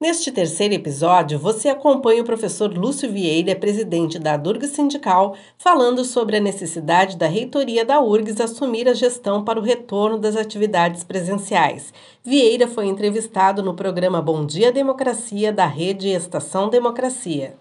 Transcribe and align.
Neste 0.00 0.30
terceiro 0.30 0.74
episódio, 0.74 1.40
você 1.40 1.68
acompanha 1.68 2.22
o 2.22 2.24
professor 2.24 2.72
Lúcio 2.72 3.10
Vieira, 3.10 3.56
presidente 3.56 4.16
da 4.16 4.36
Durgs 4.36 4.70
Sindical, 4.70 5.36
falando 5.58 6.04
sobre 6.04 6.36
a 6.36 6.40
necessidade 6.40 7.16
da 7.16 7.26
reitoria 7.26 7.84
da 7.84 8.00
URGS 8.00 8.40
assumir 8.40 8.88
a 8.88 8.94
gestão 8.94 9.44
para 9.44 9.58
o 9.58 9.62
retorno 9.62 10.16
das 10.16 10.36
atividades 10.36 11.02
presenciais. 11.02 11.92
Vieira 12.22 12.68
foi 12.68 12.86
entrevistado 12.86 13.60
no 13.60 13.74
programa 13.74 14.22
Bom 14.22 14.46
Dia 14.46 14.70
Democracia 14.70 15.52
da 15.52 15.66
Rede 15.66 16.06
Estação 16.10 16.68
Democracia. 16.68 17.56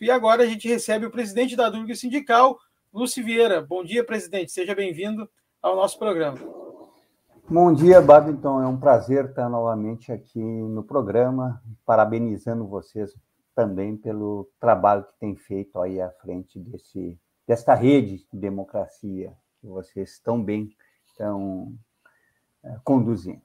E 0.00 0.10
agora 0.10 0.44
a 0.44 0.46
gente 0.46 0.66
recebe 0.66 1.04
o 1.04 1.10
presidente 1.10 1.54
da 1.54 1.68
Durgs 1.68 2.00
Sindical, 2.00 2.58
Lúcio 2.94 3.22
Vieira. 3.22 3.60
Bom 3.60 3.84
dia, 3.84 4.02
presidente. 4.02 4.52
Seja 4.52 4.74
bem-vindo 4.74 5.28
ao 5.60 5.76
nosso 5.76 5.98
programa. 5.98 6.65
Bom 7.48 7.72
dia, 7.72 8.00
Babington. 8.00 8.60
É 8.60 8.66
um 8.66 8.76
prazer 8.76 9.26
estar 9.26 9.48
novamente 9.48 10.10
aqui 10.10 10.40
no 10.40 10.82
programa, 10.82 11.62
parabenizando 11.84 12.66
vocês 12.66 13.14
também 13.54 13.96
pelo 13.96 14.50
trabalho 14.58 15.04
que 15.04 15.16
tem 15.20 15.36
feito 15.36 15.78
aí 15.78 16.00
à 16.00 16.10
frente 16.10 16.58
desse, 16.58 17.16
desta 17.46 17.72
rede 17.72 18.26
de 18.32 18.36
democracia 18.36 19.32
que 19.60 19.68
vocês 19.68 20.14
estão 20.14 20.42
bem 20.42 20.74
estão 21.06 21.72
é, 22.64 22.78
conduzindo. 22.82 23.40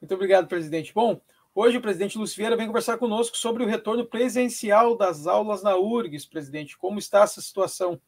Muito 0.00 0.14
obrigado, 0.14 0.46
presidente. 0.46 0.94
Bom, 0.94 1.20
hoje 1.52 1.78
o 1.78 1.82
presidente 1.82 2.16
Lucieira 2.16 2.56
vem 2.56 2.68
conversar 2.68 2.98
conosco 2.98 3.36
sobre 3.36 3.64
o 3.64 3.66
retorno 3.66 4.06
presencial 4.06 4.96
das 4.96 5.26
aulas 5.26 5.60
na 5.64 5.76
URGS, 5.76 6.24
presidente. 6.24 6.78
Como 6.78 7.00
está 7.00 7.22
essa 7.22 7.40
situação? 7.40 8.00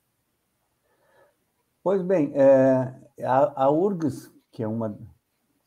Pois 1.83 2.01
bem, 2.01 2.33
é, 2.37 3.25
a, 3.25 3.65
a 3.65 3.71
URGS 3.71 4.36
que 4.57 4.63
é 4.63 4.67
uma 4.67 4.99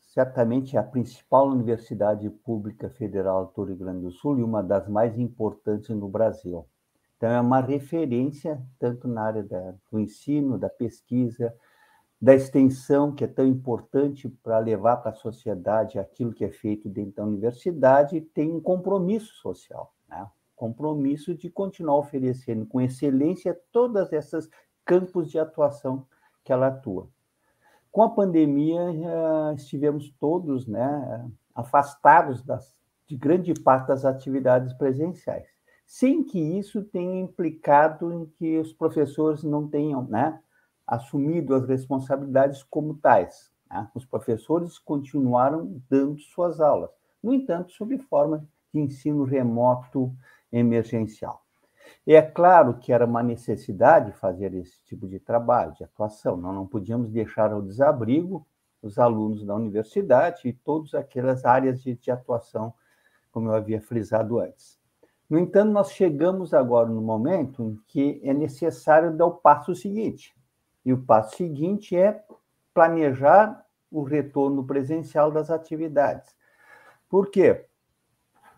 certamente 0.00 0.76
a 0.76 0.82
principal 0.82 1.46
universidade 1.46 2.28
pública 2.28 2.90
federal 2.90 3.52
do 3.54 3.62
Rio 3.62 3.76
Grande 3.76 4.00
do 4.00 4.10
Sul 4.10 4.40
e 4.40 4.42
uma 4.42 4.64
das 4.64 4.88
mais 4.88 5.16
importantes 5.16 5.90
no 5.90 6.08
Brasil. 6.08 6.66
Então, 7.16 7.30
é 7.30 7.40
uma 7.40 7.60
referência 7.60 8.60
tanto 8.80 9.06
na 9.06 9.22
área 9.22 9.44
da, 9.44 9.76
do 9.92 10.00
ensino, 10.00 10.58
da 10.58 10.68
pesquisa, 10.68 11.54
da 12.20 12.34
extensão, 12.34 13.14
que 13.14 13.22
é 13.22 13.28
tão 13.28 13.46
importante 13.46 14.28
para 14.28 14.58
levar 14.58 14.96
para 14.96 15.12
a 15.12 15.14
sociedade 15.14 15.96
aquilo 15.96 16.32
que 16.32 16.44
é 16.44 16.50
feito 16.50 16.88
dentro 16.88 17.14
da 17.14 17.24
universidade, 17.24 18.20
tem 18.20 18.50
um 18.50 18.60
compromisso 18.60 19.34
social, 19.34 19.94
né? 20.08 20.28
compromisso 20.56 21.32
de 21.32 21.48
continuar 21.48 21.96
oferecendo 21.98 22.66
com 22.66 22.80
excelência 22.80 23.56
todas 23.70 24.12
essas 24.12 24.50
campos 24.84 25.30
de 25.30 25.38
atuação 25.38 26.04
que 26.42 26.52
ela 26.52 26.66
atua. 26.66 27.08
Com 27.90 28.02
a 28.02 28.10
pandemia, 28.10 28.80
estivemos 29.56 30.10
todos 30.20 30.66
né, 30.66 31.28
afastados 31.54 32.42
das, 32.42 32.72
de 33.06 33.16
grande 33.16 33.52
parte 33.52 33.88
das 33.88 34.04
atividades 34.04 34.72
presenciais, 34.74 35.48
sem 35.84 36.22
que 36.22 36.38
isso 36.38 36.84
tenha 36.84 37.20
implicado 37.20 38.12
em 38.12 38.26
que 38.26 38.58
os 38.58 38.72
professores 38.72 39.42
não 39.42 39.66
tenham 39.66 40.04
né, 40.04 40.40
assumido 40.86 41.52
as 41.52 41.66
responsabilidades 41.66 42.62
como 42.62 42.94
tais. 42.94 43.50
Né? 43.68 43.90
Os 43.92 44.04
professores 44.04 44.78
continuaram 44.78 45.82
dando 45.90 46.20
suas 46.20 46.60
aulas, 46.60 46.90
no 47.20 47.34
entanto, 47.34 47.72
sob 47.72 47.98
forma 47.98 48.46
de 48.72 48.80
ensino 48.80 49.24
remoto 49.24 50.14
emergencial. 50.52 51.44
É 52.06 52.22
claro 52.22 52.78
que 52.78 52.92
era 52.92 53.04
uma 53.04 53.22
necessidade 53.22 54.12
fazer 54.12 54.54
esse 54.54 54.82
tipo 54.84 55.06
de 55.06 55.20
trabalho, 55.20 55.74
de 55.74 55.84
atuação. 55.84 56.36
Nós 56.36 56.54
não 56.54 56.66
podíamos 56.66 57.10
deixar 57.10 57.52
ao 57.52 57.62
desabrigo 57.62 58.46
os 58.82 58.98
alunos 58.98 59.44
da 59.44 59.54
universidade 59.54 60.48
e 60.48 60.52
todas 60.52 60.94
aquelas 60.94 61.44
áreas 61.44 61.82
de, 61.82 61.94
de 61.94 62.10
atuação, 62.10 62.72
como 63.30 63.48
eu 63.48 63.54
havia 63.54 63.80
frisado 63.80 64.40
antes. 64.40 64.80
No 65.28 65.38
entanto, 65.38 65.70
nós 65.70 65.92
chegamos 65.92 66.52
agora 66.52 66.88
no 66.88 67.00
momento 67.00 67.62
em 67.62 67.80
que 67.86 68.20
é 68.24 68.32
necessário 68.32 69.16
dar 69.16 69.26
o 69.26 69.36
passo 69.36 69.74
seguinte. 69.74 70.34
E 70.84 70.92
o 70.92 71.02
passo 71.02 71.36
seguinte 71.36 71.96
é 71.96 72.24
planejar 72.74 73.64
o 73.90 74.02
retorno 74.02 74.64
presencial 74.64 75.30
das 75.30 75.50
atividades. 75.50 76.34
Por 77.08 77.30
quê? 77.30 77.66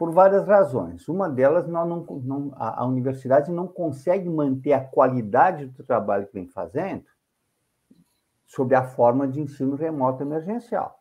Por 0.02 0.10
várias 0.10 0.48
razões. 0.48 1.06
Uma 1.06 1.30
delas, 1.30 1.68
não, 1.68 2.04
não, 2.24 2.52
a, 2.56 2.80
a 2.80 2.84
universidade 2.84 3.52
não 3.52 3.68
consegue 3.68 4.28
manter 4.28 4.72
a 4.72 4.80
qualidade 4.80 5.66
do 5.66 5.84
trabalho 5.84 6.26
que 6.26 6.34
vem 6.34 6.48
fazendo 6.48 7.04
sob 8.44 8.74
a 8.74 8.82
forma 8.82 9.28
de 9.28 9.40
ensino 9.40 9.76
remoto 9.76 10.20
emergencial. 10.20 10.98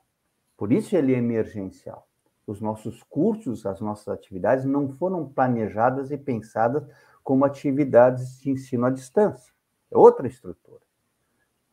Por 0.56 0.72
isso 0.72 0.95
ele 0.95 1.16
é 1.16 1.17
emergencial. 1.17 2.07
Os 2.45 2.62
nossos 2.62 3.01
cursos, 3.01 3.66
as 3.66 3.81
nossas 3.81 4.07
atividades 4.07 4.66
não 4.66 4.88
foram 4.88 5.28
planejadas 5.28 6.12
e 6.12 6.18
pensadas 6.18 6.88
como 7.23 7.44
atividades 7.44 8.39
de 8.39 8.51
ensino 8.51 8.85
à 8.85 8.91
distância. 8.91 9.51
É 9.89 9.97
outra 9.97 10.28
estrutura. 10.28 10.81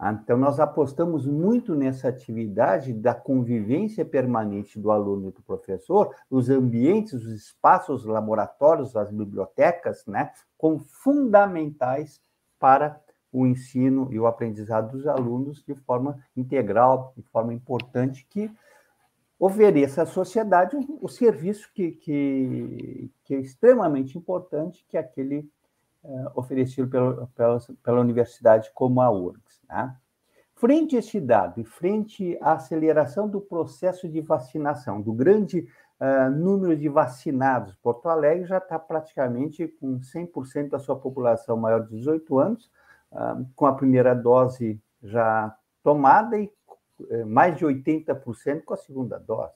Então, 0.01 0.37
nós 0.37 0.61
apostamos 0.61 1.27
muito 1.27 1.75
nessa 1.75 2.09
atividade 2.09 2.93
da 2.93 3.13
convivência 3.13 4.05
permanente 4.05 4.79
do 4.79 4.93
aluno 4.93 5.29
e 5.29 5.33
do 5.33 5.43
professor, 5.43 6.15
os 6.31 6.49
ambientes, 6.49 7.15
os 7.15 7.33
espaços, 7.33 8.03
os 8.03 8.07
laboratórios, 8.07 8.95
as 8.95 9.11
bibliotecas, 9.11 10.07
né, 10.07 10.31
como 10.57 10.79
fundamentais 10.79 12.21
para 12.61 13.01
o 13.33 13.45
ensino 13.45 14.09
e 14.13 14.21
o 14.21 14.27
aprendizado 14.27 14.93
dos 14.93 15.07
alunos 15.07 15.65
de 15.67 15.75
forma 15.75 16.19
integral, 16.37 17.13
de 17.17 17.23
forma 17.25 17.53
importante, 17.53 18.25
que 18.31 18.51
ofereça 19.39 20.03
à 20.03 20.07
sociedade 20.07 20.77
o, 21.01 21.09
serviço 21.09 21.71
que, 21.73 21.93
que, 21.93 23.11
que, 23.25 23.35
é 23.35 23.39
extremamente 23.39 24.17
importante, 24.17 24.85
que 24.89 24.97
é 24.97 25.01
aquele 25.01 25.49
oferecido 26.35 26.89
pela, 26.89 27.27
pela, 27.35 27.59
pela 27.83 28.01
universidade 28.01 28.71
como 28.75 29.01
a 29.01 29.11
URGS. 29.11 29.61
Né? 29.69 29.95
Frente 30.55 30.97
a 30.97 30.99
este 30.99 31.21
dado 31.21 31.61
e 31.61 31.65
frente 31.65 32.37
à 32.41 32.55
aceleração 32.55 33.29
do 33.29 33.41
processo 33.41 34.09
de 34.09 34.21
vacinação, 34.21 35.01
do 35.01 35.13
grande 35.13 35.69
uh, 36.01 36.31
número 36.31 36.77
de 36.77 36.89
vacinados, 36.89 37.77
Porto 37.77 38.09
Alegre 38.09 38.45
já 38.45 38.59
está 38.59 38.77
praticamente 38.77 39.69
com 39.69 40.01
100% 40.01 40.71
da 40.71 40.79
sua 40.81 40.99
população 40.99 41.57
maior 41.57 41.87
de 41.87 41.97
18 41.97 42.39
anos, 42.39 42.71
uh, 43.13 43.47
com 43.55 43.67
a 43.67 43.75
primeira 43.75 44.15
dose 44.15 44.81
já 45.01 45.57
tomada 45.83 46.37
e 46.37 46.53
uh, 47.01 47.27
mais 47.27 47.57
de 47.57 47.65
80% 47.65 48.65
com 48.65 48.75
a 48.75 48.79
segunda 48.79 49.17
dose. 49.17 49.55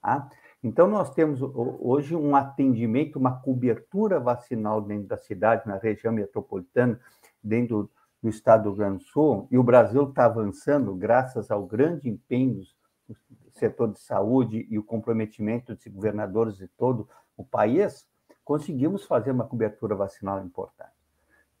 Tá? 0.00 0.28
Então, 0.62 0.88
nós 0.88 1.14
temos 1.14 1.40
hoje 1.40 2.16
um 2.16 2.34
atendimento, 2.34 3.16
uma 3.16 3.40
cobertura 3.40 4.18
vacinal 4.18 4.80
dentro 4.80 5.06
da 5.06 5.16
cidade, 5.16 5.68
na 5.68 5.76
região 5.76 6.12
metropolitana, 6.12 6.98
dentro 7.42 7.88
do 8.20 8.28
estado 8.28 8.64
do 8.64 8.70
Rio 8.70 8.78
Grande 8.78 9.04
do 9.04 9.04
Sul, 9.04 9.46
e 9.50 9.56
o 9.56 9.62
Brasil 9.62 10.08
está 10.08 10.24
avançando 10.24 10.94
graças 10.94 11.50
ao 11.50 11.64
grande 11.64 12.08
empenho 12.08 12.62
do 13.08 13.16
setor 13.52 13.92
de 13.92 14.00
saúde 14.00 14.66
e 14.68 14.76
o 14.78 14.82
comprometimento 14.82 15.76
de 15.76 15.88
governadores 15.88 16.56
de 16.56 16.66
todo 16.66 17.08
o 17.36 17.44
país, 17.44 18.06
conseguimos 18.44 19.04
fazer 19.04 19.30
uma 19.30 19.46
cobertura 19.46 19.94
vacinal 19.94 20.44
importante. 20.44 20.90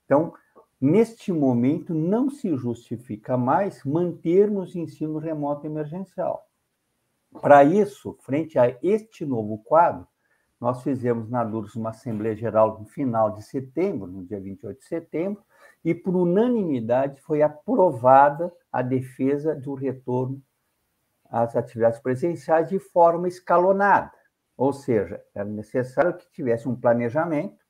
Então, 0.04 0.34
neste 0.80 1.32
momento, 1.32 1.94
não 1.94 2.28
se 2.28 2.56
justifica 2.56 3.36
mais 3.36 3.84
mantermos 3.84 4.74
ensino 4.74 5.18
remoto 5.18 5.66
emergencial. 5.66 6.47
Para 7.40 7.64
isso, 7.64 8.16
frente 8.20 8.58
a 8.58 8.76
este 8.82 9.24
novo 9.24 9.58
quadro, 9.58 10.06
nós 10.60 10.82
fizemos 10.82 11.30
na 11.30 11.44
DURS 11.44 11.76
uma 11.76 11.90
Assembleia 11.90 12.34
Geral 12.34 12.78
no 12.78 12.84
final 12.84 13.30
de 13.30 13.42
setembro, 13.42 14.08
no 14.08 14.24
dia 14.24 14.40
28 14.40 14.78
de 14.78 14.84
setembro, 14.84 15.42
e 15.84 15.94
por 15.94 16.16
unanimidade 16.16 17.20
foi 17.20 17.42
aprovada 17.42 18.52
a 18.72 18.82
defesa 18.82 19.54
do 19.54 19.74
retorno 19.74 20.42
às 21.30 21.54
atividades 21.54 22.00
presenciais 22.00 22.68
de 22.68 22.78
forma 22.78 23.28
escalonada. 23.28 24.12
Ou 24.56 24.72
seja, 24.72 25.22
era 25.34 25.44
necessário 25.44 26.16
que 26.16 26.28
tivesse 26.32 26.68
um 26.68 26.74
planejamento 26.74 27.64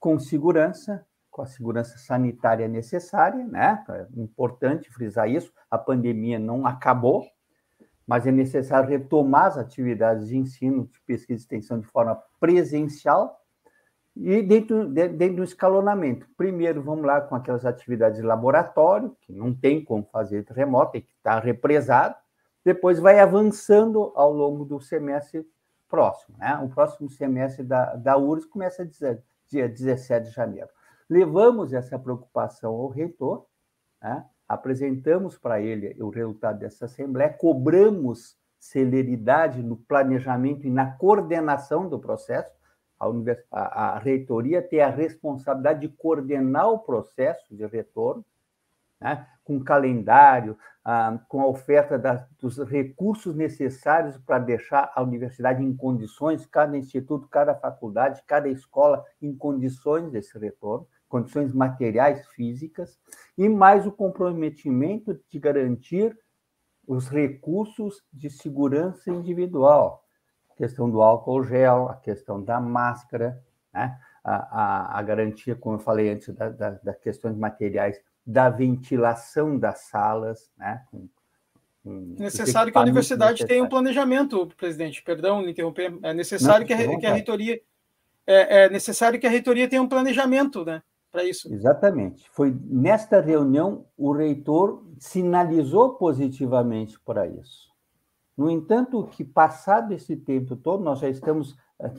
com 0.00 0.18
segurança, 0.18 1.06
com 1.30 1.42
a 1.42 1.46
segurança 1.46 1.96
sanitária 1.98 2.66
necessária, 2.66 3.44
né? 3.44 3.84
É 3.88 4.20
importante 4.20 4.90
frisar 4.90 5.30
isso. 5.30 5.52
A 5.70 5.78
pandemia 5.78 6.38
não 6.38 6.66
acabou, 6.66 7.24
mas 8.06 8.26
é 8.26 8.30
necessário 8.30 8.88
retomar 8.88 9.46
as 9.46 9.58
atividades 9.58 10.28
de 10.28 10.36
ensino, 10.36 10.86
de 10.86 11.00
pesquisa 11.00 11.40
e 11.40 11.42
extensão 11.42 11.80
de 11.80 11.86
forma 11.86 12.22
presencial 12.38 13.40
e 14.16 14.40
dentro, 14.42 14.88
dentro 14.88 15.36
do 15.36 15.44
escalonamento. 15.44 16.26
Primeiro, 16.36 16.82
vamos 16.82 17.04
lá 17.04 17.20
com 17.20 17.34
aquelas 17.34 17.66
atividades 17.66 18.18
de 18.18 18.26
laboratório, 18.26 19.14
que 19.20 19.32
não 19.32 19.52
tem 19.52 19.84
como 19.84 20.04
fazer 20.04 20.46
remoto, 20.50 20.92
tem 20.92 21.02
que 21.02 21.12
estar 21.12 21.38
represado. 21.40 22.14
Depois 22.64 22.98
vai 22.98 23.20
avançando 23.20 24.12
ao 24.14 24.32
longo 24.32 24.64
do 24.64 24.80
semestre 24.80 25.46
próximo. 25.88 26.38
Né? 26.38 26.58
O 26.64 26.68
próximo 26.68 27.10
semestre 27.10 27.62
da, 27.62 27.94
da 27.94 28.16
URSS 28.16 28.48
começa 28.48 28.88
dia 29.48 29.68
17 29.68 30.28
de 30.28 30.34
janeiro. 30.34 30.68
Levamos 31.08 31.72
essa 31.72 31.98
preocupação 31.98 32.72
ao 32.74 32.88
reitor, 32.88 33.46
né? 34.02 34.24
Apresentamos 34.48 35.36
para 35.36 35.60
ele 35.60 35.96
o 36.02 36.08
resultado 36.08 36.58
dessa 36.58 36.84
assembleia, 36.84 37.32
cobramos 37.32 38.36
celeridade 38.58 39.62
no 39.62 39.76
planejamento 39.76 40.66
e 40.66 40.70
na 40.70 40.92
coordenação 40.92 41.88
do 41.88 41.98
processo. 41.98 42.54
A, 42.98 43.06
a, 43.52 43.96
a 43.96 43.98
reitoria 43.98 44.62
tem 44.62 44.80
a 44.80 44.88
responsabilidade 44.88 45.80
de 45.80 45.88
coordenar 45.88 46.68
o 46.70 46.78
processo 46.78 47.54
de 47.54 47.66
retorno, 47.66 48.24
né? 49.00 49.26
com 49.44 49.62
calendário, 49.62 50.58
ah, 50.84 51.20
com 51.28 51.40
a 51.40 51.46
oferta 51.46 51.98
da, 51.98 52.26
dos 52.40 52.58
recursos 52.58 53.34
necessários 53.34 54.16
para 54.18 54.38
deixar 54.38 54.90
a 54.94 55.02
universidade 55.02 55.62
em 55.62 55.76
condições, 55.76 56.46
cada 56.46 56.76
instituto, 56.76 57.28
cada 57.28 57.54
faculdade, 57.54 58.22
cada 58.26 58.48
escola 58.48 59.04
em 59.20 59.36
condições 59.36 60.10
desse 60.10 60.36
retorno, 60.38 60.86
condições 61.08 61.52
materiais, 61.52 62.26
físicas, 62.28 62.98
e 63.36 63.48
mais 63.48 63.86
o 63.86 63.92
comprometimento 63.92 65.18
de 65.28 65.38
garantir 65.38 66.16
os 66.86 67.08
recursos 67.08 68.04
de 68.12 68.30
segurança 68.30 69.10
individual, 69.10 70.04
a 70.50 70.54
questão 70.54 70.88
do 70.88 71.02
álcool 71.02 71.42
gel, 71.42 71.88
a 71.88 71.96
questão 71.96 72.42
da 72.42 72.60
máscara, 72.60 73.42
né? 73.72 73.98
a, 74.24 74.34
a, 74.34 74.98
a, 74.98 75.02
garantia, 75.02 75.54
como 75.54 75.76
eu 75.76 75.80
falei 75.80 76.10
antes, 76.10 76.34
das 76.34 76.56
da, 76.56 76.70
da 76.70 76.94
questões 76.94 77.36
materiais 77.36 78.00
da 78.26 78.50
ventilação 78.50 79.56
das 79.56 79.82
salas, 79.82 80.50
né? 80.58 80.82
Com, 80.90 81.08
com 81.84 82.16
necessário 82.18 82.72
que 82.72 82.78
a 82.78 82.82
universidade 82.82 83.46
tenha 83.46 83.62
um 83.62 83.68
planejamento, 83.68 84.48
presidente. 84.56 85.00
Perdão, 85.02 85.42
me 85.42 85.52
interromper. 85.52 85.96
É 86.02 86.12
necessário 86.12 86.60
Não, 86.60 86.66
que, 86.66 86.72
a, 86.72 86.98
que, 86.98 87.06
a, 87.06 87.12
reitoria 87.12 87.60
é, 88.26 88.64
é, 88.64 88.68
necessário 88.68 89.20
que 89.20 89.26
a 89.26 89.30
reitoria 89.30 89.68
tenha 89.68 89.80
um 89.80 89.88
planejamento, 89.88 90.64
né? 90.64 90.82
Para 91.16 91.24
isso. 91.24 91.50
Exatamente. 91.50 92.28
Foi 92.30 92.54
nesta 92.66 93.22
reunião 93.22 93.86
o 93.96 94.12
reitor 94.12 94.84
sinalizou 94.98 95.94
positivamente 95.94 97.00
para 97.00 97.26
isso. 97.26 97.70
No 98.36 98.50
entanto, 98.50 99.06
que 99.06 99.24
passado 99.24 99.94
esse 99.94 100.14
tempo 100.14 100.54
todo, 100.56 100.84
nós 100.84 100.98
já 100.98 101.08
estamos 101.08 101.56
eh, 101.80 101.90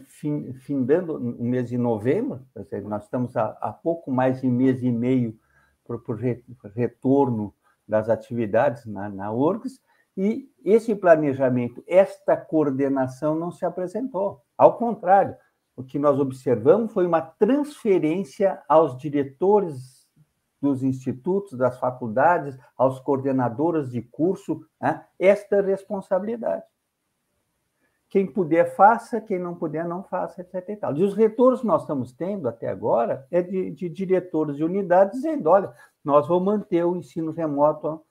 findando 0.60 1.16
o 1.16 1.44
mês 1.44 1.68
de 1.68 1.80
novembro, 1.80 2.46
nós 2.84 3.06
estamos 3.06 3.36
há 3.36 3.76
pouco 3.82 4.12
mais 4.12 4.42
de 4.42 4.48
mês 4.48 4.84
e 4.84 4.92
meio 4.92 5.36
para 5.84 5.96
o 5.96 6.70
retorno 6.76 7.52
das 7.88 8.10
atividades 8.10 8.86
na, 8.86 9.10
na 9.10 9.32
URGS, 9.32 9.82
e 10.16 10.48
esse 10.64 10.94
planejamento, 10.94 11.84
esta 11.88 12.38
coordenação 12.38 13.34
não 13.34 13.50
se 13.50 13.66
apresentou. 13.66 14.44
Ao 14.56 14.78
contrário, 14.78 15.36
o 15.78 15.84
que 15.84 16.00
nós 16.00 16.20
observamos 16.20 16.92
foi 16.92 17.06
uma 17.06 17.22
transferência 17.22 18.60
aos 18.68 18.98
diretores 18.98 20.10
dos 20.60 20.82
institutos, 20.82 21.56
das 21.56 21.80
faculdades, 21.80 22.58
aos 22.76 23.00
coordenadores 23.00 23.92
de 23.92 24.02
curso, 24.02 24.66
né, 24.82 25.06
esta 25.20 25.62
responsabilidade. 25.62 26.64
Quem 28.10 28.26
puder, 28.26 28.76
faça, 28.76 29.22
quem 29.22 29.38
não 29.38 29.54
puder, 29.54 29.86
não 29.86 30.02
faça, 30.02 30.42
etc. 30.42 30.70
E, 30.70 30.76
tal. 30.78 30.98
e 30.98 31.04
os 31.04 31.14
retornos 31.14 31.62
que 31.62 31.68
nós 31.68 31.82
estamos 31.82 32.12
tendo 32.12 32.50
até 32.50 32.70
agora 32.70 33.28
é 33.30 33.44
de, 33.44 33.70
de 33.70 33.88
diretores 33.88 34.56
de 34.56 34.64
unidades 34.64 35.18
dizendo: 35.18 35.48
olha, 35.48 35.72
nós 36.04 36.28
vamos 36.28 36.46
manter 36.46 36.84
o 36.86 36.96
ensino 36.96 37.32
remoto 37.32 38.02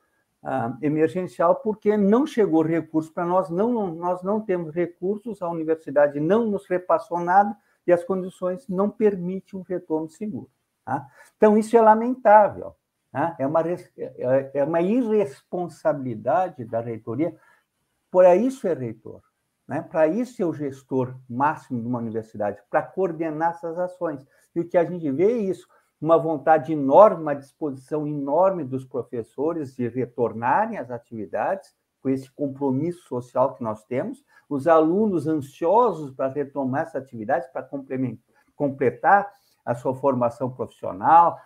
ah, 0.49 0.79
emergencial 0.81 1.57
porque 1.57 1.97
não 1.97 2.25
chegou 2.25 2.63
recurso 2.63 3.13
para 3.13 3.25
nós, 3.27 3.51
não, 3.51 3.93
nós 3.93 4.23
não 4.23 4.41
temos 4.41 4.73
recursos, 4.73 5.43
a 5.43 5.49
universidade 5.51 6.21
não 6.21 6.47
nos 6.47 6.69
repassou 6.69 7.19
nada 7.19 7.57
e 7.85 7.93
as 7.93 8.05
condições 8.05 8.69
não 8.69 8.89
permitem 8.89 9.59
um 9.59 9.65
retorno 9.65 10.09
seguro. 10.09 10.49
Tá? 10.85 11.05
Então, 11.37 11.59
isso 11.59 11.77
é 11.77 11.81
lamentável. 11.81 12.77
Tá? 13.11 13.35
É, 13.41 13.45
uma, 13.45 13.61
é, 13.69 14.51
é 14.55 14.63
uma 14.63 14.81
irresponsabilidade 14.81 16.65
da 16.65 16.81
reitoria. 16.81 17.37
Por 18.09 18.25
isso 18.37 18.69
é 18.69 18.73
reitor. 18.73 19.23
Né? 19.67 19.83
Para 19.83 20.07
isso 20.07 20.41
é 20.41 20.47
o 20.47 20.55
gestor 20.55 21.17
máximo 21.29 21.81
de 21.81 21.89
uma 21.89 21.99
universidade, 21.99 22.63
para 22.71 22.83
coordenar 22.83 23.51
essas 23.51 23.77
ações. 23.81 24.25
E 24.55 24.61
o 24.61 24.69
que 24.69 24.79
a 24.79 24.85
gente 24.85 25.11
vê 25.11 25.25
é 25.25 25.39
isso: 25.39 25.67
uma 26.01 26.19
vontade 26.19 26.73
enorme, 26.73 27.23
uma 27.23 27.35
disposição 27.35 28.07
enorme 28.07 28.65
dos 28.65 28.85
professores 28.85 29.75
de 29.75 29.89
retornarem 29.89 30.79
às 30.79 30.91
atividades, 30.91 31.75
com 32.01 32.11
esse 32.11 32.31
compromisso 32.31 33.03
social 33.09 33.55
que 33.55 33.63
nós 33.63 33.85
temos, 33.85 34.25
os 34.49 34.69
alunos 34.69 35.27
ansiosos 35.27 36.13
para 36.13 36.29
retomar 36.29 36.83
essa 36.83 36.99
atividade, 36.99 37.51
para 37.53 37.69
completar 38.55 39.33
a 39.65 39.75
sua 39.75 39.95
formação 39.95 40.51
profissional, 40.51 41.41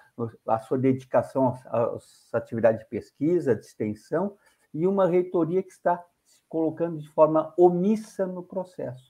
a 0.47 0.59
sua 0.59 0.77
dedicação 0.77 1.59
às 1.67 2.29
atividades 2.35 2.81
de 2.81 2.89
pesquisa, 2.91 3.55
de 3.55 3.65
extensão, 3.65 4.37
e 4.75 4.87
uma 4.87 5.07
reitoria 5.07 5.63
que 5.63 5.73
está 5.73 6.05
colocando 6.49 6.99
de 6.99 7.09
forma 7.09 7.55
omissa 7.57 8.27
no 8.27 8.43
processo. 8.43 9.10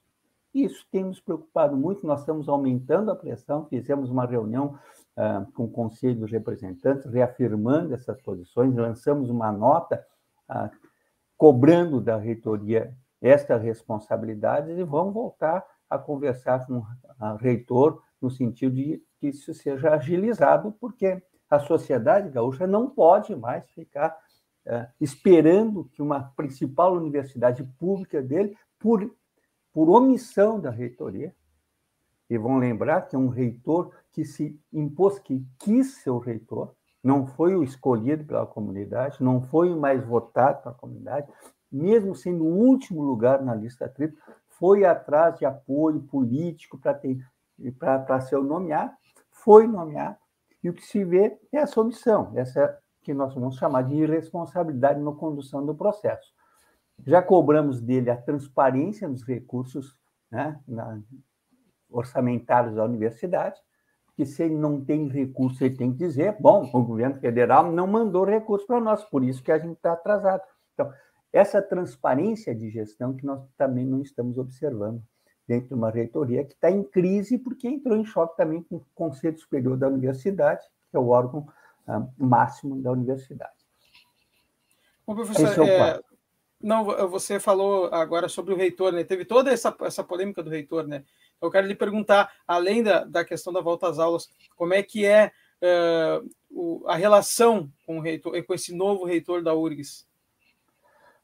Isso 0.52 0.84
tem 0.90 1.04
nos 1.04 1.20
preocupado 1.20 1.76
muito, 1.76 2.06
nós 2.06 2.20
estamos 2.20 2.48
aumentando 2.48 3.10
a 3.10 3.16
pressão, 3.16 3.66
fizemos 3.66 4.10
uma 4.10 4.26
reunião 4.26 4.78
uh, 5.16 5.50
com 5.52 5.64
o 5.64 5.70
Conselho 5.70 6.20
dos 6.20 6.30
Representantes, 6.30 7.06
reafirmando 7.06 7.94
essas 7.94 8.20
posições, 8.20 8.74
lançamos 8.74 9.30
uma 9.30 9.52
nota 9.52 10.04
uh, 10.50 10.68
cobrando 11.36 12.00
da 12.00 12.16
reitoria 12.16 12.92
esta 13.20 13.56
responsabilidade 13.56 14.72
e 14.72 14.82
vamos 14.82 15.14
voltar 15.14 15.64
a 15.88 15.98
conversar 15.98 16.66
com 16.66 16.78
o 16.78 17.36
reitor 17.36 18.02
no 18.20 18.30
sentido 18.30 18.74
de 18.74 19.02
que 19.18 19.28
isso 19.28 19.52
seja 19.54 19.94
agilizado, 19.94 20.72
porque 20.80 21.22
a 21.48 21.58
sociedade 21.58 22.30
gaúcha 22.30 22.66
não 22.66 22.88
pode 22.88 23.34
mais 23.36 23.68
ficar 23.70 24.16
esperando 25.00 25.86
que 25.92 26.02
uma 26.02 26.32
principal 26.36 26.94
universidade 26.94 27.64
pública 27.78 28.22
dele, 28.22 28.56
por, 28.78 29.10
por 29.72 29.88
omissão 29.88 30.58
da 30.60 30.70
reitoria, 30.70 31.34
e 32.28 32.38
vão 32.38 32.58
lembrar 32.58 33.02
que 33.02 33.16
é 33.16 33.18
um 33.18 33.28
reitor 33.28 33.92
que 34.12 34.24
se 34.24 34.58
impôs, 34.72 35.18
que 35.18 35.44
quis 35.58 35.96
ser 36.02 36.10
o 36.10 36.18
reitor, 36.18 36.74
não 37.02 37.26
foi 37.26 37.56
o 37.56 37.62
escolhido 37.62 38.24
pela 38.24 38.46
comunidade, 38.46 39.22
não 39.22 39.40
foi 39.40 39.72
o 39.72 39.80
mais 39.80 40.04
votado 40.04 40.62
pela 40.62 40.74
comunidade, 40.74 41.26
mesmo 41.72 42.14
sendo 42.14 42.44
o 42.44 42.56
último 42.56 43.02
lugar 43.02 43.42
na 43.42 43.54
lista 43.54 43.88
tripla, 43.88 44.18
foi 44.48 44.84
atrás 44.84 45.38
de 45.38 45.46
apoio 45.46 46.02
político 46.02 46.78
para 46.78 48.20
ser 48.20 48.40
nomeado, 48.42 48.92
foi 49.30 49.66
nomeado, 49.66 50.16
e 50.62 50.68
o 50.68 50.74
que 50.74 50.84
se 50.84 51.04
vê 51.04 51.38
é 51.52 51.58
essa 51.58 51.80
omissão, 51.80 52.32
essa 52.34 52.78
que 53.02 53.14
nós 53.14 53.34
vamos 53.34 53.56
chamar 53.56 53.82
de 53.82 53.94
irresponsabilidade 53.94 55.00
na 55.00 55.12
condução 55.12 55.64
do 55.64 55.74
processo. 55.74 56.34
Já 57.06 57.22
cobramos 57.22 57.80
dele 57.80 58.10
a 58.10 58.16
transparência 58.16 59.08
dos 59.08 59.22
recursos 59.22 59.96
né, 60.30 60.58
na, 60.66 61.00
orçamentários 61.90 62.74
da 62.74 62.84
universidade, 62.84 63.60
que 64.14 64.24
se 64.24 64.42
ele 64.42 64.54
não 64.54 64.84
tem 64.84 65.08
recurso, 65.08 65.64
ele 65.64 65.76
tem 65.76 65.92
que 65.92 65.98
dizer, 65.98 66.36
bom, 66.38 66.68
o 66.72 66.84
governo 66.84 67.18
federal 67.20 67.72
não 67.72 67.86
mandou 67.86 68.24
recurso 68.24 68.66
para 68.66 68.80
nós, 68.80 69.04
por 69.04 69.24
isso 69.24 69.42
que 69.42 69.50
a 69.50 69.58
gente 69.58 69.76
está 69.76 69.92
atrasado. 69.92 70.42
Então, 70.74 70.92
essa 71.32 71.62
transparência 71.62 72.54
de 72.54 72.70
gestão 72.70 73.14
que 73.14 73.24
nós 73.24 73.42
também 73.56 73.86
não 73.86 74.02
estamos 74.02 74.36
observando 74.36 75.02
dentro 75.46 75.68
de 75.68 75.74
uma 75.74 75.90
reitoria 75.90 76.44
que 76.44 76.54
está 76.54 76.70
em 76.70 76.82
crise 76.82 77.38
porque 77.38 77.68
entrou 77.68 77.96
em 77.96 78.04
choque 78.04 78.36
também 78.36 78.62
com 78.62 78.76
o 78.76 78.86
Conselho 78.94 79.38
Superior 79.38 79.76
da 79.76 79.88
Universidade, 79.88 80.64
que 80.90 80.96
é 80.96 81.00
o 81.00 81.08
órgão 81.08 81.46
uh, 81.88 82.08
máximo 82.18 82.80
da 82.80 82.92
universidade. 82.92 83.52
Bom, 85.06 85.14
professor, 85.14 85.66
é 85.66 85.96
é, 85.96 86.00
não, 86.62 86.84
você 87.08 87.40
falou 87.40 87.86
agora 87.86 88.28
sobre 88.28 88.52
o 88.52 88.56
reitor, 88.56 88.92
né? 88.92 89.02
Teve 89.02 89.24
toda 89.24 89.50
essa, 89.50 89.74
essa 89.80 90.04
polêmica 90.04 90.42
do 90.42 90.50
reitor, 90.50 90.86
né? 90.86 91.04
Eu 91.40 91.50
quero 91.50 91.66
lhe 91.66 91.74
perguntar, 91.74 92.30
além 92.46 92.82
da, 92.82 93.04
da 93.04 93.24
questão 93.24 93.52
da 93.52 93.62
volta 93.62 93.88
às 93.88 93.98
aulas, 93.98 94.28
como 94.54 94.74
é 94.74 94.82
que 94.82 95.06
é 95.06 95.32
uh, 95.62 96.28
o, 96.50 96.86
a 96.86 96.96
relação 96.96 97.72
com 97.86 97.98
o 97.98 98.00
reitor, 98.00 98.42
com 98.44 98.52
esse 98.52 98.74
novo 98.76 99.06
reitor 99.06 99.42
da 99.42 99.54
URGS? 99.54 100.06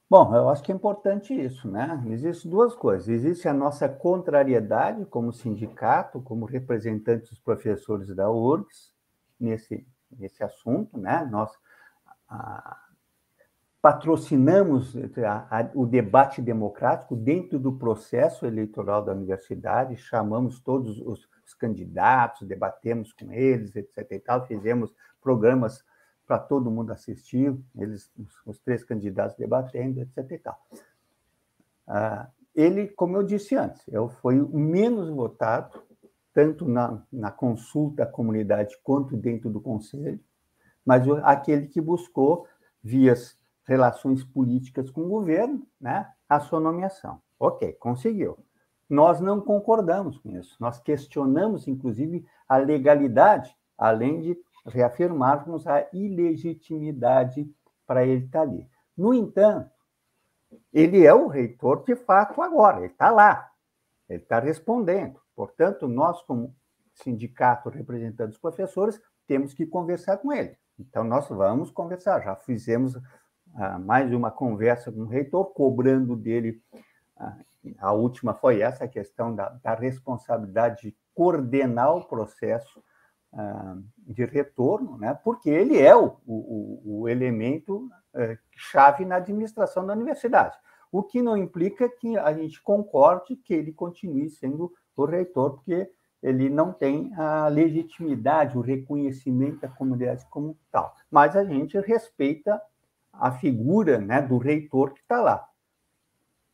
Bom, 0.08 0.34
eu 0.34 0.48
acho 0.48 0.62
que 0.62 0.72
é 0.72 0.74
importante 0.74 1.34
isso, 1.34 1.68
né? 1.68 2.02
Existem 2.06 2.50
duas 2.50 2.74
coisas. 2.74 3.08
Existe 3.08 3.46
a 3.48 3.52
nossa 3.52 3.88
contrariedade 3.88 5.04
como 5.06 5.32
sindicato, 5.32 6.22
como 6.22 6.46
representantes 6.46 7.28
dos 7.28 7.40
professores 7.40 8.14
da 8.14 8.30
URGS, 8.30 8.94
nesse, 9.38 9.86
nesse 10.10 10.42
assunto, 10.42 10.96
né? 10.96 11.28
Nós 11.30 11.50
a, 12.28 12.85
patrocinamos 13.86 14.96
a, 15.24 15.60
a, 15.60 15.70
o 15.72 15.86
debate 15.86 16.42
democrático 16.42 17.14
dentro 17.14 17.56
do 17.56 17.72
processo 17.72 18.44
eleitoral 18.44 19.04
da 19.04 19.12
universidade, 19.12 19.96
chamamos 19.96 20.58
todos 20.58 21.00
os, 21.02 21.28
os 21.46 21.54
candidatos, 21.54 22.48
debatemos 22.48 23.12
com 23.12 23.32
eles, 23.32 23.76
etc. 23.76 24.04
E 24.10 24.18
tal, 24.18 24.44
fizemos 24.44 24.92
programas 25.20 25.84
para 26.26 26.36
todo 26.36 26.68
mundo 26.68 26.90
assistir, 26.90 27.56
eles, 27.78 28.10
os, 28.18 28.34
os, 28.44 28.58
três 28.58 28.82
candidatos 28.82 29.36
debatendo, 29.36 30.00
etc. 30.00 30.32
E 30.32 30.38
tal. 30.38 30.60
Ah, 31.86 32.28
ele, 32.56 32.88
como 32.88 33.16
eu 33.16 33.22
disse 33.22 33.54
antes, 33.54 33.86
eu 33.86 34.08
foi 34.08 34.40
o 34.40 34.58
menos 34.58 35.08
votado, 35.10 35.80
tanto 36.34 36.66
na, 36.66 37.04
na 37.12 37.30
consulta 37.30 38.02
à 38.02 38.06
comunidade 38.06 38.76
quanto 38.82 39.16
dentro 39.16 39.48
do 39.48 39.60
conselho, 39.60 40.18
mas 40.84 41.08
aquele 41.22 41.68
que 41.68 41.80
buscou 41.80 42.48
vias 42.82 43.38
relações 43.66 44.25
políticas 44.25 44.90
com 44.90 45.02
o 45.02 45.08
governo, 45.08 45.66
né, 45.80 46.08
a 46.28 46.40
sua 46.40 46.61
nomeação. 46.61 47.20
Ok, 47.38 47.73
conseguiu. 47.75 48.38
Nós 48.88 49.20
não 49.20 49.40
concordamos 49.40 50.16
com 50.18 50.30
isso. 50.37 50.56
Nós 50.61 50.78
questionamos, 50.78 51.66
inclusive, 51.66 52.25
a 52.49 52.56
legalidade, 52.56 53.54
além 53.76 54.20
de 54.20 54.38
reafirmarmos 54.64 55.66
a 55.66 55.87
ilegitimidade 55.92 57.52
para 57.87 58.06
ele 58.06 58.25
estar 58.25 58.42
ali. 58.42 58.68
No 58.96 59.12
entanto, 59.12 59.70
ele 60.73 61.04
é 61.04 61.12
o 61.12 61.26
reitor 61.26 61.85
de 61.85 61.96
fato 61.96 62.40
agora, 62.40 62.78
ele 62.78 62.87
está 62.87 63.11
lá, 63.11 63.50
ele 64.08 64.23
está 64.23 64.38
respondendo. 64.38 65.20
Portanto, 65.35 65.87
nós, 65.88 66.23
como 66.23 66.54
sindicato 66.94 67.68
representando 67.68 68.30
os 68.30 68.38
professores, 68.38 69.00
temos 69.26 69.52
que 69.52 69.66
conversar 69.66 70.16
com 70.18 70.32
ele. 70.32 70.56
Então, 70.78 71.04
nós 71.04 71.28
vamos 71.28 71.70
conversar. 71.70 72.23
Já 72.23 72.37
fizemos 72.37 72.96
mais 73.80 74.12
uma 74.12 74.30
conversa 74.30 74.92
com 74.92 75.00
o 75.00 75.06
reitor, 75.06 75.46
cobrando 75.52 76.16
dele. 76.16 76.62
A 77.78 77.92
última 77.92 78.34
foi 78.34 78.60
essa 78.60 78.84
a 78.84 78.88
questão 78.88 79.34
da, 79.34 79.48
da 79.62 79.75
responsabilidade 79.75 80.82
de 80.82 80.96
coordenar 81.14 81.96
o 81.96 82.04
processo 82.04 82.82
de 83.96 84.25
retorno, 84.25 84.96
né? 84.98 85.18
porque 85.22 85.50
ele 85.50 85.78
é 85.78 85.94
o, 85.94 86.16
o, 86.26 87.00
o 87.02 87.08
elemento 87.08 87.88
eh, 88.14 88.38
chave 88.56 89.04
na 89.04 89.16
administração 89.16 89.86
da 89.86 89.92
universidade. 89.92 90.56
O 90.90 91.02
que 91.02 91.20
não 91.20 91.36
implica 91.36 91.88
que 91.88 92.16
a 92.16 92.32
gente 92.32 92.62
concorde 92.62 93.36
que 93.36 93.52
ele 93.52 93.72
continue 93.72 94.30
sendo 94.30 94.72
o 94.96 95.04
reitor, 95.04 95.56
porque 95.56 95.90
ele 96.22 96.48
não 96.48 96.72
tem 96.72 97.12
a 97.14 97.48
legitimidade, 97.48 98.56
o 98.56 98.62
reconhecimento 98.62 99.60
da 99.60 99.68
comunidade 99.68 100.25
como 100.30 100.56
tal. 100.70 100.94
Mas 101.10 101.36
a 101.36 101.44
gente 101.44 101.78
respeita 101.80 102.60
a 103.18 103.32
figura 103.32 103.99
né, 103.99 104.23
do 104.23 104.38
reitor 104.38 104.92
que 104.92 105.00
está 105.00 105.20
lá. 105.20 105.46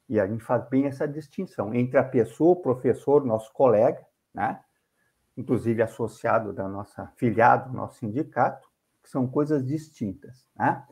E 0.08 0.20
a 0.20 0.26
gente 0.26 0.44
faz 0.44 0.68
bem 0.68 0.86
essa 0.86 1.06
distinção 1.06 1.74
entre 1.74 1.98
a 1.98 2.04
pessoa, 2.04 2.52
o 2.52 2.62
professor, 2.62 3.24
nosso 3.24 3.52
colega, 3.52 4.04
né, 4.34 4.60
inclusive 5.36 5.82
associado 5.82 6.52
da 6.52 6.68
nossa 6.68 7.06
filiado, 7.16 7.72
nosso 7.72 7.98
sindicato, 7.98 8.68
que 9.02 9.08
são 9.08 9.26
coisas 9.26 9.64
distintas. 9.66 10.46
Né? 10.54 10.84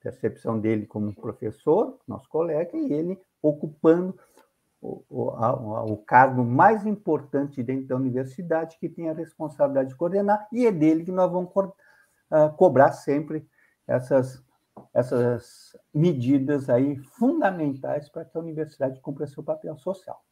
Percepção 0.00 0.58
dele 0.58 0.86
como 0.86 1.14
professor, 1.14 1.98
nosso 2.06 2.28
colega, 2.28 2.76
e 2.76 2.92
ele 2.92 3.20
ocupando 3.42 4.18
o, 4.80 5.04
o, 5.08 5.30
a, 5.30 5.84
o, 5.84 5.96
cargo 5.98 6.42
mais 6.42 6.86
importante 6.86 7.62
dentro 7.62 7.86
da 7.86 7.96
universidade, 7.96 8.78
que 8.78 8.88
tem 8.88 9.10
a 9.10 9.12
responsabilidade 9.12 9.90
de 9.90 9.96
coordenar, 9.96 10.48
e 10.50 10.66
é 10.66 10.72
dele 10.72 11.04
que 11.04 11.12
nós 11.12 11.30
vamos 11.30 11.52
co 11.52 11.66
uh, 11.66 12.50
cobrar 12.56 12.92
sempre 12.92 13.46
essas, 13.86 14.42
essas 14.92 15.76
medidas 15.92 16.68
aí 16.68 16.96
fundamentais 16.96 18.08
para 18.08 18.24
que 18.24 18.36
a 18.36 18.40
universidade 18.40 19.00
cumpra 19.00 19.26
seu 19.26 19.42
papel 19.42 19.76
social. 19.78 20.24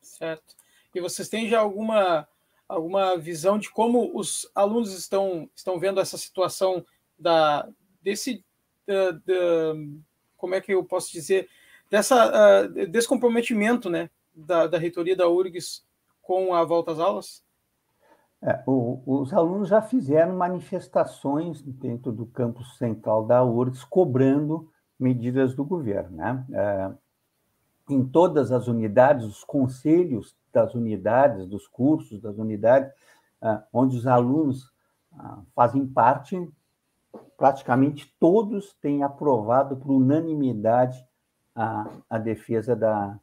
Certo. 0.00 0.54
E 0.94 1.00
vocês 1.00 1.28
têm 1.28 1.48
já 1.48 1.60
alguma 1.60 2.28
alguma 2.68 3.16
visão 3.16 3.58
de 3.58 3.70
como 3.70 4.10
os 4.18 4.50
alunos 4.54 4.92
estão, 4.92 5.48
estão 5.54 5.78
vendo 5.78 6.00
essa 6.00 6.18
situação 6.18 6.84
da, 7.18 7.68
desse, 8.02 8.44
da, 8.86 9.12
da, 9.12 9.74
como 10.36 10.54
é 10.54 10.60
que 10.60 10.74
eu 10.74 10.84
posso 10.84 11.12
dizer, 11.12 11.48
dessa 11.90 12.64
uh, 12.64 12.86
descomprometimento 12.88 13.88
né, 13.88 14.10
da, 14.34 14.66
da 14.66 14.78
reitoria 14.78 15.14
da 15.14 15.28
URGS 15.28 15.84
com 16.20 16.54
a 16.54 16.64
volta 16.64 16.92
às 16.92 16.98
aulas? 16.98 17.45
É, 18.42 18.62
o, 18.66 19.02
os 19.06 19.32
alunos 19.32 19.68
já 19.68 19.80
fizeram 19.80 20.36
manifestações 20.36 21.62
dentro 21.62 22.12
do 22.12 22.26
campus 22.26 22.76
central 22.76 23.26
da 23.26 23.42
URGS 23.42 23.84
cobrando 23.84 24.70
medidas 24.98 25.54
do 25.54 25.64
governo. 25.64 26.16
Né? 26.16 26.44
É, 26.52 26.90
em 27.88 28.04
todas 28.04 28.50
as 28.52 28.66
unidades, 28.66 29.24
os 29.24 29.44
conselhos 29.44 30.36
das 30.52 30.74
unidades, 30.74 31.46
dos 31.46 31.66
cursos 31.66 32.20
das 32.20 32.36
unidades, 32.36 32.92
ah, 33.40 33.62
onde 33.72 33.96
os 33.96 34.06
alunos 34.06 34.72
ah, 35.12 35.40
fazem 35.54 35.86
parte, 35.86 36.50
praticamente 37.36 38.14
todos 38.18 38.74
têm 38.74 39.02
aprovado 39.02 39.76
por 39.76 39.90
unanimidade 39.92 40.98
a, 41.54 41.86
a 42.10 42.18
defesa 42.18 42.74
da, 42.74 43.18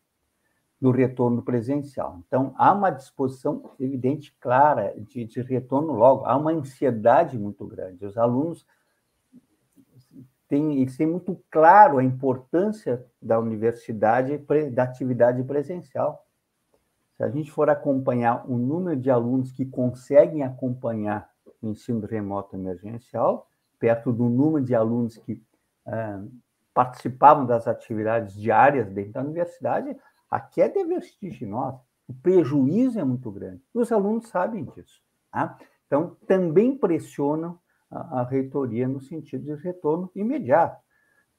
do 0.84 0.92
retorno 0.92 1.42
presencial. 1.42 2.22
Então, 2.28 2.54
há 2.58 2.74
uma 2.74 2.90
disposição 2.90 3.72
evidente, 3.80 4.36
clara, 4.38 4.94
de, 4.98 5.24
de 5.24 5.42
retorno 5.42 5.94
logo, 5.94 6.26
há 6.26 6.36
uma 6.36 6.52
ansiedade 6.52 7.40
muito 7.40 7.66
grande. 7.66 8.06
Os 8.06 8.18
alunos 8.18 8.68
têm, 10.46 10.82
eles 10.82 10.98
têm 10.98 11.08
muito 11.08 11.42
claro 11.50 12.00
a 12.00 12.04
importância 12.04 13.02
da 13.22 13.40
universidade, 13.40 14.38
da 14.74 14.84
atividade 14.84 15.42
presencial. 15.46 16.28
Se 17.16 17.24
a 17.24 17.30
gente 17.30 17.50
for 17.50 17.70
acompanhar 17.70 18.44
o 18.46 18.58
número 18.58 19.00
de 19.00 19.10
alunos 19.10 19.54
que 19.54 19.66
conseguem 19.66 20.44
acompanhar 20.44 21.30
o 21.62 21.70
ensino 21.70 22.06
remoto 22.06 22.58
emergencial, 22.58 23.48
perto 23.80 24.12
do 24.12 24.28
número 24.28 24.66
de 24.66 24.76
alunos 24.76 25.16
que 25.16 25.42
ah, 25.86 26.22
participavam 26.74 27.46
das 27.46 27.70
atividades 27.70 28.36
diárias 28.36 28.90
dentro 28.90 29.14
da 29.14 29.22
universidade, 29.22 29.98
a 30.34 30.40
queda 30.40 30.80
é 30.80 30.84
vertiginosa. 30.84 31.80
O 32.08 32.14
prejuízo 32.14 33.00
é 33.00 33.04
muito 33.04 33.32
grande. 33.32 33.62
E 33.74 33.78
os 33.78 33.92
alunos 33.92 34.30
sabem 34.30 34.66
disso. 34.66 35.00
Tá? 35.32 35.58
Então, 35.86 36.18
também 36.26 36.76
pressionam 36.76 37.60
a, 37.90 38.22
a 38.22 38.24
reitoria 38.24 38.88
no 38.88 39.00
sentido 39.00 39.44
de 39.44 39.54
retorno 39.62 40.10
imediato. 40.16 40.82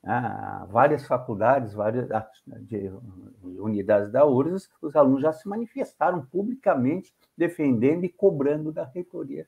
Ah, 0.06 0.64
várias 0.70 1.06
faculdades, 1.06 1.72
várias 1.72 2.06
de, 2.60 2.92
unidades 3.42 4.12
da 4.12 4.24
URSS, 4.24 4.70
os 4.80 4.94
alunos 4.94 5.22
já 5.22 5.32
se 5.32 5.48
manifestaram 5.48 6.24
publicamente 6.26 7.12
defendendo 7.36 8.04
e 8.04 8.08
cobrando 8.08 8.70
da 8.70 8.84
reitoria 8.84 9.46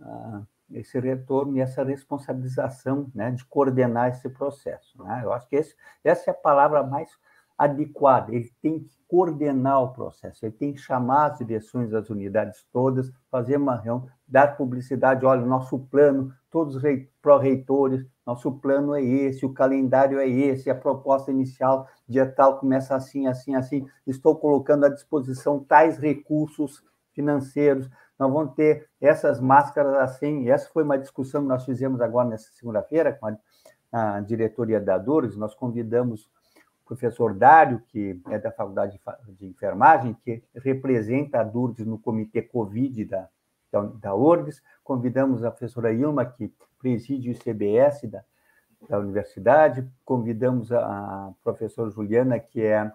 ah, 0.00 0.42
esse 0.72 1.00
retorno 1.00 1.56
e 1.56 1.60
essa 1.60 1.82
responsabilização 1.82 3.10
né, 3.14 3.30
de 3.30 3.44
coordenar 3.46 4.10
esse 4.10 4.28
processo. 4.28 5.02
Né? 5.02 5.22
Eu 5.24 5.32
acho 5.32 5.48
que 5.48 5.56
esse, 5.56 5.74
essa 6.04 6.30
é 6.30 6.32
a 6.32 6.34
palavra 6.36 6.82
mais 6.82 7.10
adequada. 7.56 8.34
Ele 8.34 8.50
tem 8.60 8.80
que 8.80 8.90
coordenar 9.12 9.82
o 9.82 9.92
processo, 9.92 10.46
ele 10.46 10.54
tem 10.54 10.72
que 10.72 10.80
chamar 10.80 11.32
as 11.32 11.38
direções 11.38 11.90
das 11.90 12.08
unidades 12.08 12.64
todas, 12.72 13.12
fazer 13.30 13.58
uma 13.58 13.76
reunião, 13.76 14.08
dar 14.26 14.56
publicidade, 14.56 15.26
olha, 15.26 15.42
o 15.42 15.46
nosso 15.46 15.78
plano, 15.78 16.32
todos 16.50 16.76
os 16.76 16.82
pró-reitores, 17.20 18.06
nosso 18.24 18.50
plano 18.52 18.94
é 18.94 19.02
esse, 19.02 19.44
o 19.44 19.52
calendário 19.52 20.18
é 20.18 20.26
esse, 20.26 20.70
a 20.70 20.74
proposta 20.74 21.30
inicial, 21.30 21.86
dia 22.08 22.24
tal, 22.24 22.58
começa 22.58 22.96
assim, 22.96 23.26
assim, 23.26 23.54
assim, 23.54 23.86
estou 24.06 24.34
colocando 24.36 24.86
à 24.86 24.88
disposição 24.88 25.60
tais 25.62 25.98
recursos 25.98 26.82
financeiros, 27.12 27.90
nós 28.18 28.32
vamos 28.32 28.54
ter 28.54 28.88
essas 28.98 29.40
máscaras 29.40 29.94
assim, 29.96 30.48
essa 30.48 30.70
foi 30.70 30.84
uma 30.84 30.98
discussão 30.98 31.42
que 31.42 31.48
nós 31.48 31.66
fizemos 31.66 32.00
agora 32.00 32.28
nessa 32.28 32.50
segunda-feira 32.54 33.12
com 33.12 33.26
a, 33.26 33.36
a 34.16 34.20
diretoria 34.20 34.80
da 34.80 34.96
Dores, 34.96 35.36
nós 35.36 35.54
convidamos 35.54 36.30
professor 36.92 37.34
Dário, 37.34 37.82
que 37.88 38.20
é 38.28 38.38
da 38.38 38.52
Faculdade 38.52 39.00
de 39.28 39.46
Enfermagem, 39.46 40.14
que 40.22 40.42
representa 40.54 41.40
a 41.40 41.42
Durdes 41.42 41.86
no 41.86 41.98
comitê 41.98 42.42
Covid 42.42 43.06
da, 43.06 43.28
da, 43.70 43.80
da 43.80 44.14
URGS. 44.14 44.62
Convidamos 44.84 45.42
a 45.42 45.50
professora 45.50 45.92
Ilma, 45.92 46.26
que 46.26 46.52
preside 46.78 47.30
o 47.30 47.32
ICBS 47.32 48.10
da, 48.10 48.22
da 48.88 48.98
universidade. 48.98 49.88
Convidamos 50.04 50.70
a, 50.70 50.80
a 50.80 51.32
professora 51.42 51.90
Juliana, 51.90 52.38
que 52.38 52.62
é 52.62 52.92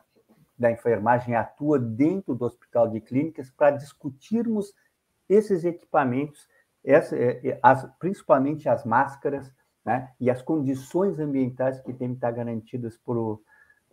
da 0.57 0.71
enfermagem, 0.71 1.35
atua 1.35 1.79
dentro 1.79 2.35
do 2.35 2.45
Hospital 2.45 2.89
de 2.89 2.99
Clínicas, 2.99 3.49
para 3.51 3.77
discutirmos 3.77 4.73
esses 5.29 5.63
equipamentos, 5.63 6.47
essa, 6.83 7.15
é, 7.15 7.47
é, 7.47 7.59
as, 7.61 7.87
principalmente 7.99 8.67
as 8.69 8.83
máscaras, 8.83 9.51
né, 9.85 10.11
e 10.19 10.29
as 10.29 10.41
condições 10.41 11.17
ambientais 11.19 11.79
que 11.79 11.93
têm 11.93 12.09
que 12.09 12.15
estar 12.15 12.31
garantidas 12.31 12.97
por 12.97 13.39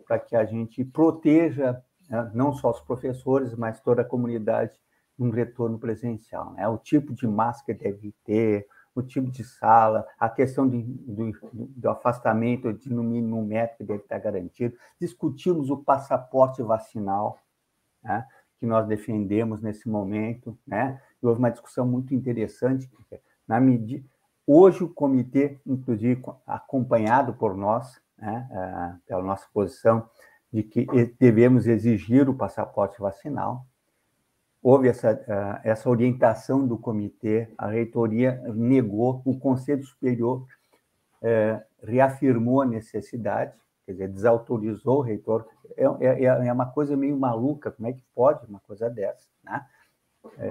para 0.05 0.19
que 0.19 0.35
a 0.35 0.45
gente 0.45 0.83
proteja 0.83 1.81
né, 2.09 2.31
não 2.33 2.53
só 2.53 2.71
os 2.71 2.81
professores, 2.81 3.55
mas 3.55 3.79
toda 3.81 4.01
a 4.01 4.05
comunidade 4.05 4.79
num 5.17 5.29
retorno 5.29 5.79
presencial. 5.79 6.53
Né? 6.53 6.67
O 6.67 6.77
tipo 6.77 7.13
de 7.13 7.27
máscara 7.27 7.77
deve 7.77 8.13
ter, 8.23 8.67
o 8.93 9.01
tipo 9.01 9.29
de 9.29 9.43
sala, 9.43 10.07
a 10.17 10.29
questão 10.29 10.67
de, 10.67 10.81
do, 10.81 11.31
do, 11.53 11.89
afastamento 11.89 12.71
de 12.73 12.93
no 12.93 13.03
mínimo 13.03 13.39
um 13.39 13.45
metro 13.45 13.77
que 13.77 13.83
deve 13.83 14.03
estar 14.03 14.19
garantido. 14.19 14.75
Discutimos 14.99 15.69
o 15.69 15.77
passaporte 15.77 16.61
vacinal, 16.63 17.37
né? 18.03 18.25
que 18.57 18.65
nós 18.65 18.87
defendemos 18.87 19.61
nesse 19.61 19.89
momento. 19.89 20.57
Né? 20.65 21.01
E 21.21 21.25
houve 21.25 21.39
uma 21.39 21.51
discussão 21.51 21.85
muito 21.85 22.13
interessante. 22.13 22.89
Na 23.45 23.59
medida, 23.59 24.05
hoje 24.47 24.83
o 24.83 24.89
comitê, 24.89 25.59
inclusive 25.65 26.21
acompanhado 26.47 27.33
por 27.33 27.55
nós, 27.55 28.01
né, 28.17 28.47
é, 28.51 29.07
pela 29.07 29.23
nossa 29.23 29.47
posição 29.53 30.09
de 30.51 30.63
que 30.63 30.85
devemos 31.19 31.67
exigir 31.67 32.29
o 32.29 32.33
passaporte 32.33 32.99
vacinal. 32.99 33.65
Houve 34.63 34.87
essa, 34.87 35.11
é, 35.11 35.69
essa 35.69 35.89
orientação 35.89 36.65
do 36.65 36.77
comitê, 36.77 37.53
a 37.57 37.67
reitoria 37.67 38.41
negou, 38.53 39.21
o 39.25 39.37
Conselho 39.37 39.83
Superior 39.83 40.45
é, 41.21 41.61
reafirmou 41.83 42.61
a 42.61 42.65
necessidade, 42.65 43.53
quer 43.85 43.91
dizer, 43.91 44.07
desautorizou 44.07 44.99
o 44.99 45.01
reitor. 45.01 45.45
É, 45.77 45.85
é, 46.05 46.23
é 46.23 46.53
uma 46.53 46.65
coisa 46.67 46.95
meio 46.95 47.17
maluca, 47.17 47.71
como 47.71 47.87
é 47.87 47.93
que 47.93 48.03
pode 48.15 48.45
uma 48.47 48.59
coisa 48.61 48.89
dessa, 48.89 49.27
né? 49.43 49.65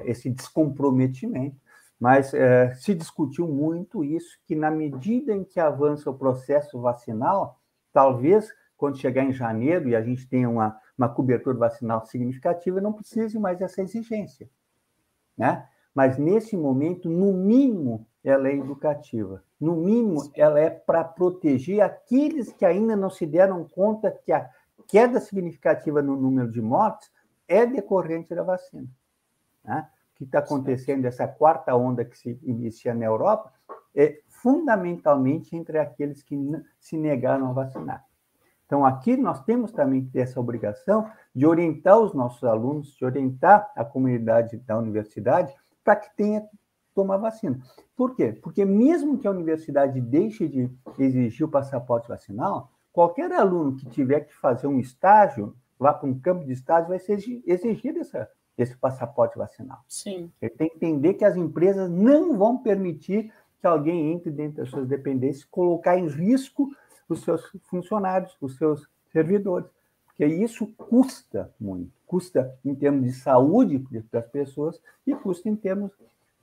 Esse 0.04 0.30
descomprometimento. 0.30 1.56
Mas 2.04 2.34
é, 2.34 2.75
se 2.75 2.94
discutiu 2.94 3.49
muito 3.49 4.04
isso, 4.04 4.38
que 4.44 4.54
na 4.54 4.70
medida 4.70 5.32
em 5.32 5.42
que 5.42 5.58
avança 5.58 6.11
o 6.11 6.14
processo 6.14 6.78
vacinal, 6.78 7.58
talvez 7.94 8.46
quando 8.76 8.99
chegar 8.99 9.25
em 9.25 9.32
janeiro 9.32 9.88
e 9.88 9.96
a 9.96 10.02
gente 10.02 10.28
tenha 10.28 10.50
uma, 10.50 10.78
uma 10.99 11.08
cobertura 11.08 11.56
vacinal 11.56 12.04
significativa, 12.04 12.78
não 12.78 12.92
precise 12.92 13.38
mais 13.38 13.58
dessa 13.58 13.80
exigência. 13.80 14.50
Né? 15.34 15.66
Mas 15.94 16.18
nesse 16.18 16.58
momento, 16.58 17.08
no 17.08 17.32
mínimo, 17.32 18.06
ela 18.23 18.50
é 18.50 18.54
educativa. 18.54 19.42
No 19.58 19.75
mínimo, 19.75 20.30
ela 20.37 20.61
é 20.61 20.68
para 20.68 21.04
proteger 21.04 21.80
aqueles 21.80 22.52
que 22.52 22.66
ainda 22.66 22.94
não 22.94 23.08
se 23.08 23.25
deram 23.25 23.64
conta 23.64 24.11
que 24.11 24.30
a 24.30 24.46
queda 24.87 25.20
significativa 25.20 26.02
no 26.02 26.16
número 26.16 26.52
de 26.52 26.61
mortes 26.61 27.11
é 27.49 27.64
decorrente 27.64 28.34
da 28.34 28.42
vacina. 28.42 28.90
Né? 29.64 29.88
Que 30.14 30.25
está 30.25 30.38
acontecendo, 30.38 31.04
essa 31.04 31.26
quarta 31.26 31.75
onda 31.75 32.04
que 32.04 32.16
se 32.16 32.38
inicia 32.42 32.94
na 32.94 33.04
Europa, 33.04 33.52
é 33.94 34.21
fundamentalmente 34.28 35.56
entre 35.56 35.78
aqueles 35.78 36.23
que 36.23 36.37
se 36.78 36.97
negaram 36.97 37.49
a 37.49 37.52
vacinar. 37.52 38.04
Então, 38.66 38.85
aqui 38.85 39.16
nós 39.16 39.42
temos 39.44 39.73
também 39.73 40.06
que 40.06 40.18
essa 40.18 40.40
obrigação 40.40 41.09
de 41.35 41.47
orientar 41.47 41.99
os 41.99 42.14
nossos 42.14 42.42
alunos, 42.44 42.94
de 42.94 43.04
orientar 43.04 43.71
a 43.76 43.85
comunidade 43.85 44.56
da 44.59 44.78
universidade 44.78 45.54
para 45.83 45.97
que 45.97 46.14
tenha 46.16 46.44
tomar 46.94 47.18
vacina. 47.18 47.59
Por 47.97 48.14
quê? 48.14 48.33
Porque 48.33 48.64
mesmo 48.64 49.18
que 49.18 49.26
a 49.26 49.30
universidade 49.30 50.00
deixe 50.00 50.49
de 50.49 50.71
exigir 50.99 51.47
o 51.47 51.50
passaporte 51.50 52.09
vacinal, 52.09 52.71
qualquer 52.92 53.30
aluno 53.33 53.76
que 53.76 53.87
tiver 53.87 54.21
que 54.21 54.35
fazer 54.35 54.66
um 54.66 54.78
estágio, 54.78 55.54
vá 55.78 55.92
para 55.92 56.09
um 56.09 56.18
campo 56.18 56.44
de 56.44 56.52
estágio, 56.52 56.88
vai 56.88 56.99
ser 56.99 57.18
exigido 57.47 57.99
essa, 57.99 58.30
esse 58.56 58.76
passaporte 58.76 59.37
vacinal. 59.37 59.80
Sim. 59.88 60.30
Ele 60.40 60.50
tem 60.50 60.68
que 60.68 60.76
entender 60.76 61.14
que 61.14 61.25
as 61.25 61.37
empresas 61.37 61.90
não 61.90 62.37
vão 62.37 62.58
permitir 62.58 63.32
que 63.61 63.66
alguém 63.66 64.12
entre 64.12 64.30
dentro 64.30 64.58
das 64.58 64.68
suas 64.68 64.87
dependências, 64.87 65.44
colocar 65.44 65.99
em 65.99 66.06
risco 66.06 66.70
os 67.08 67.23
seus 67.23 67.42
funcionários, 67.64 68.37
os 68.40 68.56
seus 68.56 68.88
servidores. 69.11 69.68
Porque 70.06 70.26
isso 70.26 70.66
custa 70.76 71.52
muito. 71.58 71.90
Custa 72.06 72.56
em 72.64 72.75
termos 72.75 73.04
de 73.04 73.12
saúde 73.12 73.84
das 74.12 74.26
pessoas 74.26 74.80
e 75.06 75.14
custa 75.14 75.49
em 75.49 75.56
termos 75.56 75.90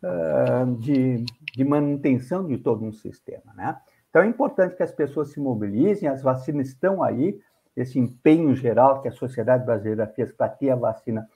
uh, 0.04 0.76
de, 0.78 1.24
de 1.56 1.64
manutenção 1.64 2.46
de 2.46 2.58
todo 2.58 2.84
um 2.84 2.92
sistema. 2.92 3.54
Né? 3.54 3.80
Então, 4.10 4.24
é 4.24 4.28
importante 4.28 4.76
que 4.76 4.84
as 4.84 4.92
pessoas 4.92 5.30
se 5.30 5.40
mobilizem, 5.40 6.10
as 6.10 6.22
vacinas 6.22 6.68
estão 6.68 7.02
aí, 7.02 7.40
esse 7.78 7.98
empenho 7.98 8.54
geral 8.54 9.02
que 9.02 9.08
a 9.08 9.12
sociedade 9.12 9.66
brasileira 9.66 10.06
fez 10.06 10.32
para 10.32 10.50
ter 10.50 10.72
a 10.72 10.76
vacina 10.76 11.30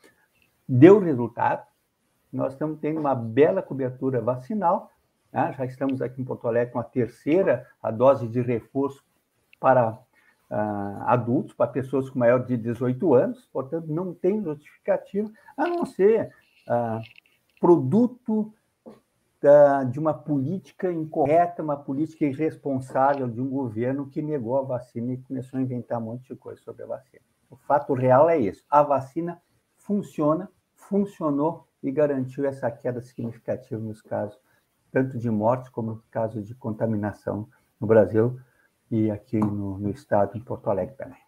deu 0.68 1.00
resultado. 1.00 1.66
Nós 2.32 2.54
estamos 2.54 2.80
tendo 2.80 3.00
uma 3.00 3.16
bela 3.16 3.62
cobertura 3.62 4.22
vacinal, 4.22 4.92
né? 5.32 5.54
já 5.58 5.66
estamos 5.66 6.02
aqui 6.02 6.22
em 6.22 6.26
Porto 6.26 6.48
Alegre 6.48 6.74
com 6.74 6.80
a 6.80 6.84
terceira 6.84 7.68
a 7.82 7.92
dose 7.92 8.28
de 8.28 8.42
reforço 8.42 9.04
para 9.60 9.92
uh, 9.92 11.04
adultos, 11.06 11.54
para 11.54 11.72
pessoas 11.72 12.10
com 12.10 12.20
maior 12.20 12.46
de 12.46 12.58
18 12.58 13.14
anos, 13.14 13.48
portanto, 13.52 13.88
não 13.88 14.14
tem 14.14 14.44
justificativa, 14.44 15.32
a 15.56 15.68
não 15.68 15.86
ser 15.86 16.34
uh, 16.68 17.00
produto 17.60 18.54
da, 19.42 19.84
de 19.84 20.00
uma 20.00 20.14
política 20.14 20.92
incorreta, 20.92 21.62
uma 21.62 21.78
política 21.78 22.26
irresponsável 22.26 23.28
de 23.28 23.40
um 23.40 23.50
governo 23.50 24.08
que 24.08 24.22
negou 24.22 24.58
a 24.58 24.64
vacina 24.64 25.14
e 25.14 25.18
começou 25.18 25.60
a 25.60 25.62
inventar 25.62 26.00
um 26.00 26.06
monte 26.06 26.28
de 26.28 26.36
coisa 26.36 26.60
sobre 26.62 26.84
a 26.84 26.88
vacina. 26.88 27.22
O 27.50 27.56
fato 27.56 27.94
real 27.94 28.30
é 28.30 28.38
isso: 28.40 28.66
a 28.70 28.82
vacina 28.82 29.42
funciona, 29.78 30.50
funcionou 30.90 31.68
e 31.82 31.92
garantiu 31.92 32.46
essa 32.46 32.70
queda 32.72 33.02
significativa 33.02 33.82
nos 33.82 34.02
casos 34.02 34.40
tanto 34.92 35.18
de 35.18 35.30
mortes 35.30 35.70
como 35.70 35.92
no 35.92 36.04
caso 36.10 36.42
de 36.42 36.56
contaminação 36.56 37.50
no 37.80 37.86
Brasil 37.86 38.40
e 38.90 39.12
aqui 39.12 39.38
no, 39.38 39.78
no 39.78 39.90
estado, 39.90 40.38
em 40.38 40.42
Porto 40.42 40.70
Alegre 40.70 40.96
também. 40.96 41.25